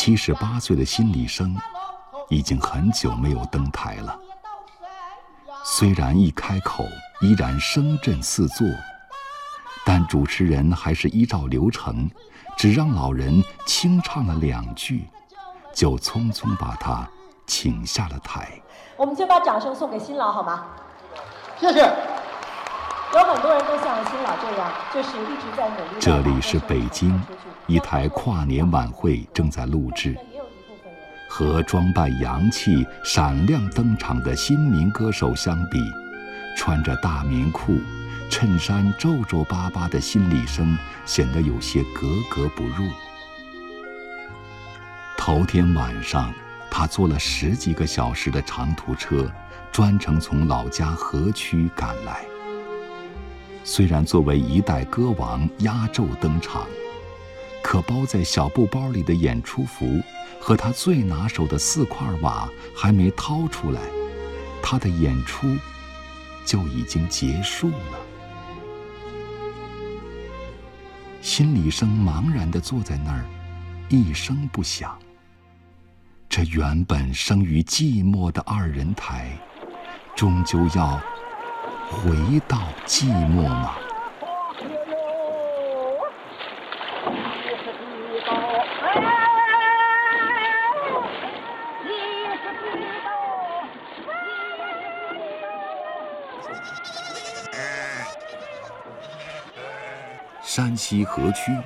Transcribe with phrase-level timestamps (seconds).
[0.00, 1.56] 七十八岁的心理生
[2.28, 4.16] 已经很久没有登台了。
[5.64, 6.84] 虽然一开口
[7.20, 8.64] 依然声震四座，
[9.84, 12.08] 但主持人还是依照流程，
[12.56, 15.08] 只让老人清唱了两句，
[15.74, 17.04] 就匆匆把他
[17.44, 18.48] 请下了台。
[18.96, 20.64] 我们就把掌声送给新郎好吗？
[21.58, 21.92] 谢谢。
[23.14, 25.96] 有很多人都像新老这样，就是一直在努力。
[25.98, 27.18] 这里是北京，
[27.66, 30.14] 一台跨年晚会正在录制。
[31.26, 35.78] 和装扮洋气、闪亮登场的新民歌手相比，
[36.54, 37.78] 穿着大棉裤、
[38.28, 42.90] 衬衫皱皱巴巴的心理生显得有些格格不入。
[45.16, 46.30] 头天晚上，
[46.70, 49.30] 他坐了十几个小时的长途车，
[49.72, 52.20] 专程从老家河曲赶来。
[53.70, 56.66] 虽然作为一代歌王压轴登场，
[57.62, 60.00] 可包在小布包里的演出服
[60.40, 63.82] 和他最拿手的四块瓦还没掏出来，
[64.62, 65.54] 他的演出
[66.46, 67.98] 就已经结束了。
[71.20, 73.22] 心理生茫然地坐在那儿，
[73.90, 74.98] 一声不响。
[76.26, 79.30] 这原本生于寂寞的二人台，
[80.16, 80.98] 终究要。
[81.90, 83.74] 回到寂寞吗？
[100.42, 101.56] 山西河曲，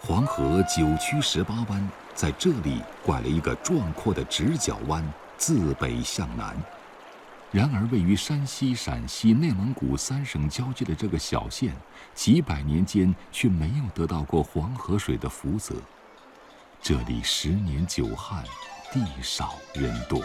[0.00, 5.04] 黄河九曲十八弯，在这里拐了一个壮阔的直角弯，
[5.36, 6.56] 自北向南。
[7.54, 11.72] 然而，位于山西、陕西、内蒙古三省交界的这个小县，
[12.12, 15.76] 几百年间却没有得到过黄河水的福泽。
[16.82, 18.42] 这里十年久旱，
[18.92, 20.20] 地少人多。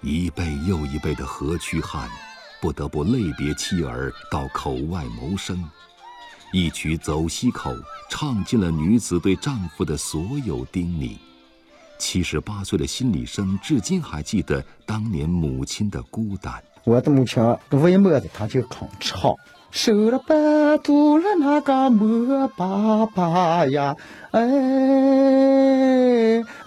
[0.00, 2.08] 一辈又一辈的河曲汉。
[2.62, 5.68] 不得不泪别妻儿到口外谋生，
[6.52, 7.72] 一曲《走西口》
[8.08, 11.16] 唱尽了女子对丈夫的所有叮咛。
[11.98, 16.54] 七十八岁的心理生至今还记得当年母亲的孤单。
[16.84, 19.34] 我的母亲为么子她就肯唱，
[19.72, 23.96] 受了半肚了那个磨粑粑呀，
[24.30, 24.40] 哎，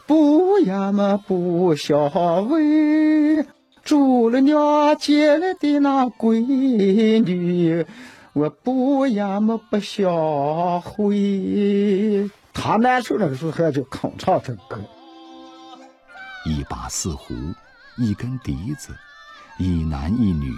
[0.05, 2.09] 不呀么不消
[2.49, 3.45] 费。
[3.85, 6.39] 住了娘接来的那闺
[7.23, 7.85] 女，
[8.33, 12.27] 我不呀么不想回。
[12.51, 14.81] 他难受那个时候就哼唱这歌。
[16.45, 17.35] 一把四胡，
[17.99, 18.89] 一根笛子，
[19.59, 20.51] 一男一女，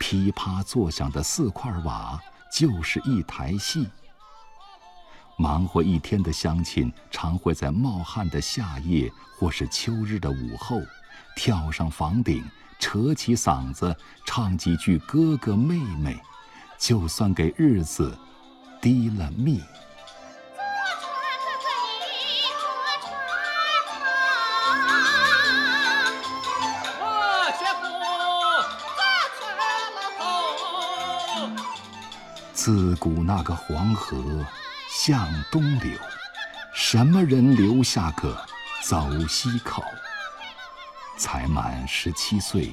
[0.00, 2.20] 噼啪作响的四块瓦，
[2.52, 3.86] 就是一台戏。
[5.38, 10.80] 忙活一天的乡亲，常会在冒汗的夏夜或是秋日的午后。
[11.36, 12.42] 跳上房顶，
[12.78, 16.18] 扯起嗓子唱几句哥哥妹妹，
[16.78, 18.18] 就算给日子
[18.80, 19.62] 低了蜜。
[32.52, 34.44] 自古那个黄河
[34.90, 35.96] 向东流，
[36.74, 38.36] 什么人留下个
[38.82, 39.84] 走西口？
[41.16, 42.72] 才满十七岁，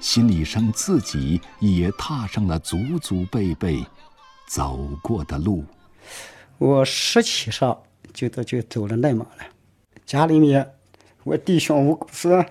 [0.00, 3.84] 心理生自己也踏上了祖祖辈辈
[4.46, 5.64] 走过的路。
[6.58, 7.80] 我十七上
[8.12, 9.44] 就都就走了内蒙了，
[10.04, 10.74] 家里面
[11.22, 12.44] 我弟兄五个是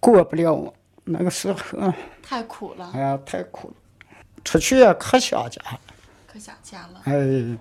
[0.00, 0.74] 过不了我
[1.04, 1.92] 那个时候，
[2.22, 2.90] 太苦了。
[2.94, 3.74] 哎呀，太苦了，
[4.42, 5.80] 出去也可想家了，
[6.26, 7.02] 可想家了。
[7.04, 7.58] 哎。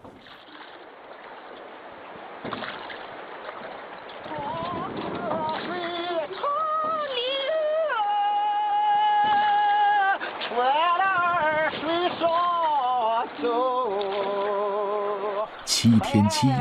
[15.66, 16.56] 七天七夜，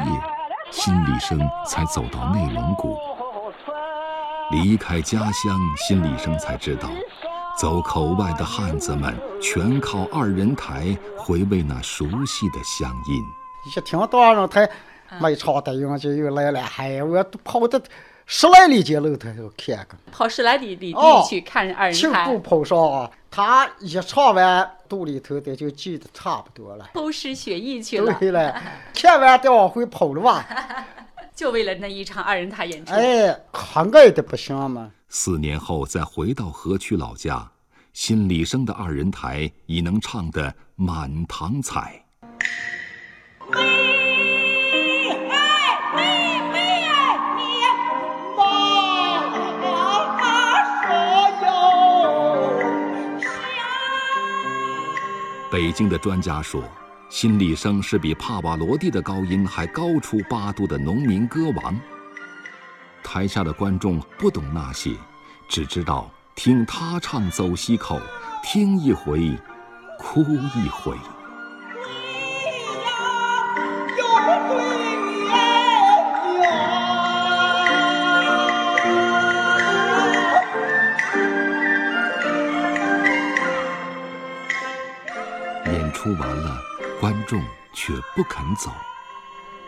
[0.71, 2.99] 心理生才走到内蒙古。
[4.51, 6.89] 离开家乡，心理生才知道，
[7.57, 13.23] 走口外的汉子们全靠二人台回味那熟悉的乡音。
[13.65, 14.69] 一听到二人台
[15.21, 17.81] 没唱的，人就又来了，嗨，我都跑到
[18.27, 20.99] 十来里街楼头看个，跑十来里里地
[21.29, 22.27] 去看二人台。
[22.27, 24.71] 不跑上啊，他一唱完。
[24.87, 28.15] 肚里头的就记得差不多了，偷师学艺去了。
[28.21, 28.63] 对了，
[28.95, 30.47] 看完再往回跑了吧。
[31.35, 32.93] 就为了那一场二人台演出。
[32.93, 34.93] 哎，可爱的不行嘛！
[35.09, 37.51] 四年后再回到河曲老家，
[37.93, 42.04] 新李生的二人台已能唱得满堂彩。
[55.55, 56.65] 北京的专家说，
[57.09, 61.81] 辛李生是比帕瓦罗蒂的高音还高出八度的农民歌王。
[63.05, 64.97] 台下的观众不懂那些，
[65.49, 68.01] 只知道听他唱《走西口》，
[68.43, 69.39] 听一回，
[69.97, 70.99] 哭一回。
[87.35, 87.43] 众
[87.73, 88.71] 却不肯走。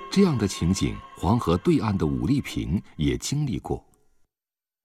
[0.09, 3.85] 这样的情景，黄河对岸的武丽萍也经历过。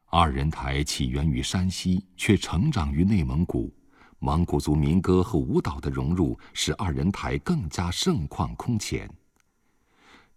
[0.07, 3.71] 二人台起源于山西，却成长于内蒙古。
[4.17, 9.07] 蒙古族民歌和舞蹈的融入，使二人台更加盛况空前。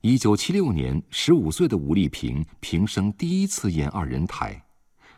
[0.02, 4.62] 一九七六年，十五岁的武丽萍平生第一次演二人台，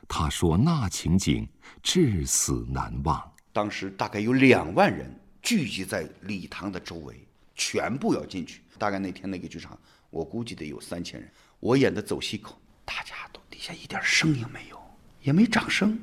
[0.07, 1.49] 她说：“那情景
[1.83, 3.21] 至死难忘。
[3.53, 5.13] 当时大概有两万人。”
[5.47, 7.15] 聚集在礼堂的周围，
[7.55, 8.63] 全部要进去。
[8.79, 9.79] 大概那天那个剧场，
[10.11, 11.31] 我估计得有三千人。
[11.61, 14.83] 我演的走西口，大家都底下一点声音没有，
[15.23, 15.97] 也没掌声，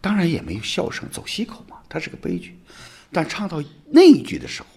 [0.00, 1.08] 当然也没有笑声。
[1.12, 2.58] 走西口嘛，它是个悲剧。
[3.12, 4.68] 但唱到那一句的时候，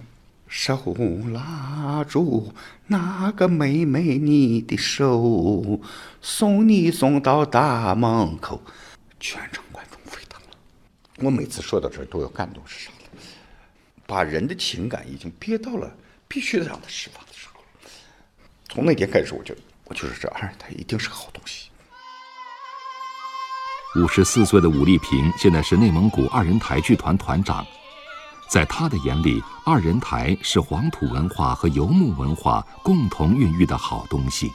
[0.48, 0.96] 手
[1.34, 2.54] 拉住
[2.86, 5.82] 那个妹妹你的手，
[6.22, 8.62] 送你送到大门口，
[9.20, 10.50] 全场观众沸腾了。
[11.24, 12.92] 我每次说到这儿都要感动，是啥？
[14.08, 15.92] 把人的情感已经憋到了
[16.28, 17.62] 必须得让他释放的时候，
[18.70, 19.56] 从那天开始，我就
[19.86, 21.70] 我就说这二人台一定是个好东西。
[23.96, 27.66] 五十四岁的武丽萍现在是内蒙古二人台剧团团长，
[28.50, 34.52] 在他的眼里，二人台是黄土文化和游牧文化共同孕育的好东西，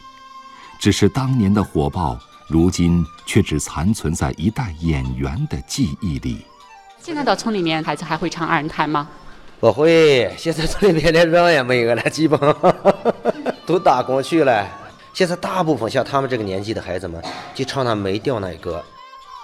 [0.78, 2.18] 只是当年的火爆，
[2.48, 6.44] 如今却只残存在一代演员的记忆里。
[6.98, 9.08] 现在到村里面，孩子还会唱二人台吗？
[9.60, 12.40] 不会，现在村里面连人也没有了，基本
[13.66, 14.66] 都打工去了。
[15.12, 17.22] 现在大部分像他们这个年纪的孩子们，
[17.54, 18.82] 就唱那没调那歌。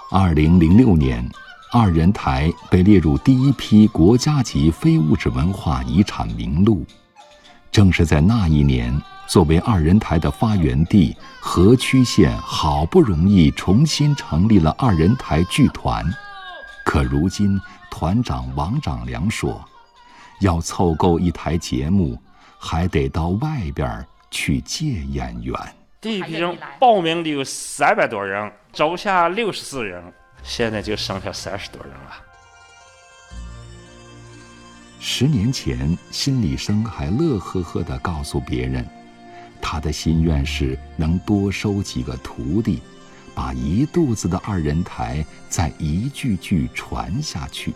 [0.09, 1.23] 二零零六年，
[1.71, 6.83] 二人台被列入第一批国家级非物质文化遗产名录。
[7.71, 16.03] 正是在那一年，作为二人台的发源地，河曲县好不容易重新成立了二人台剧团。
[16.83, 17.61] 可如今，
[17.91, 19.63] 团长王长良说。
[20.39, 22.21] 要凑够一台节目，
[22.57, 25.55] 还得到外边去借演员。
[25.99, 30.03] 第一批人报名的有三百多人，招下六十四人，
[30.43, 32.23] 现在就剩下三十多人了。
[34.99, 38.87] 十年前，辛理生还乐呵呵地告诉别人，
[39.61, 42.81] 他的心愿是能多收几个徒弟，
[43.33, 47.73] 把一肚子的二人台再一句句传下去。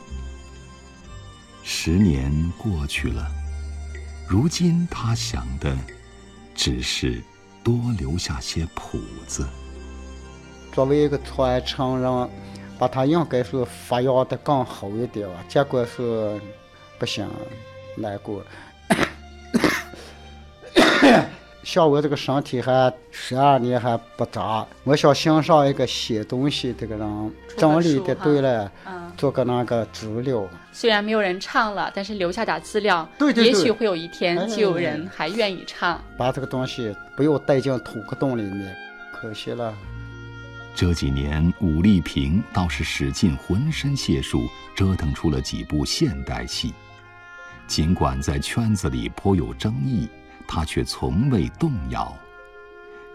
[1.63, 3.29] 十年过去了，
[4.27, 5.75] 如今他想的
[6.55, 7.21] 只是
[7.63, 9.47] 多留下些谱子。
[10.71, 12.29] 作为一个传承人，
[12.79, 15.35] 把他应该是发扬的更好一点吧。
[15.47, 16.39] 结果是
[16.97, 17.29] 不行，
[17.95, 18.43] 难过。
[21.63, 28.71] 像我这个身体还十二年还不长，我想欣赏一个写东西，这个人整理的对了，
[29.15, 30.47] 做个那个资料。
[30.71, 36.01] 虽然没有人唱了，但是留下点资料，对对对，也许会有一天就有人还愿意唱。
[36.17, 38.75] 把这个东西不要带进土壳洞里面，
[39.13, 39.73] 可惜了。
[40.73, 46.73] 这几年，武丽萍倒是使尽浑身解数，折腾出了几部现代戏，
[47.67, 50.09] 尽管在圈子里颇有争议。
[50.47, 52.15] 他却从未动摇，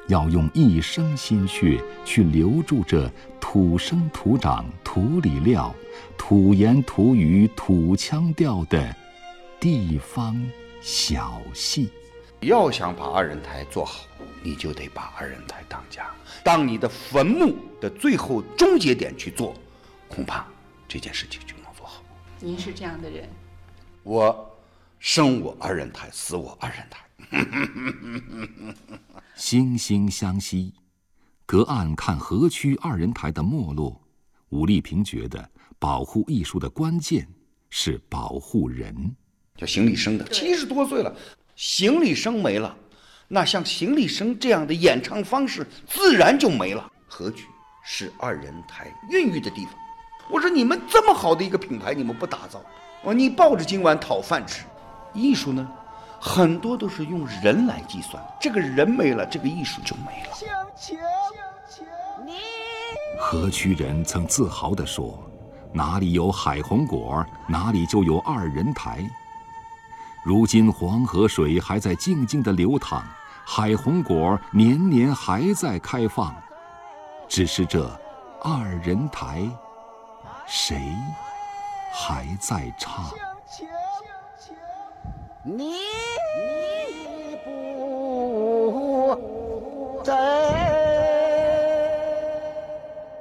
[0.08, 5.74] 要用一生心血去留住这土生土长、土里料、
[6.16, 8.94] 土言土语、土腔调的
[9.58, 10.40] 地方
[10.80, 11.90] 小戏。
[12.40, 14.04] 要想把二人台做好，
[14.42, 16.10] 你就得把二人台当家，
[16.44, 19.54] 当你的坟墓的最后终结点去做，
[20.06, 20.46] 恐怕
[20.86, 22.02] 这件事情就能做好。
[22.38, 23.28] 您是这样的人，
[24.02, 24.54] 我
[25.00, 27.00] 生我二人台，死我二人台。
[29.36, 30.72] 惺惺相惜，
[31.44, 34.00] 隔岸看河曲二人台的没落。
[34.50, 37.28] 武丽萍觉得，保护艺术的关键
[37.68, 39.14] 是保护人。
[39.56, 41.14] 叫邢立生的，七十多岁了，
[41.54, 42.74] 邢立生没了，
[43.28, 46.90] 那像邢立生这样的演唱方式自然就没了。
[47.06, 47.46] 何曲
[47.84, 49.74] 是二人台孕育的地方。
[50.30, 52.62] 我说你们这么好的一个品牌，你们不打造，
[53.02, 54.64] 哦你抱着今晚讨饭吃。
[55.14, 55.66] 艺术呢，
[56.26, 60.36] 很多都是用人来计算，这个人没了，这个艺术就没了。
[63.20, 65.16] 河曲人曾自豪地说
[65.72, 68.98] ：“哪里有海红果，哪里就有二人台。”
[70.26, 73.04] 如今黄河水还在静静地流淌，
[73.44, 76.34] 海红果年年还在开放，
[77.28, 77.88] 只是这
[78.42, 79.48] 二人台。
[80.44, 80.76] 谁
[81.92, 83.04] 还在唱？
[85.48, 85.74] 你
[90.06, 90.55] 不在。